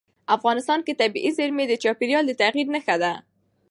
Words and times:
افغانستان 0.35 0.79
کې 0.85 0.97
طبیعي 1.01 1.31
زیرمې 1.37 1.65
د 1.67 1.73
چاپېریال 1.83 2.23
د 2.27 2.31
تغیر 2.41 2.67
نښه 2.73 2.95
ده. 3.01 3.13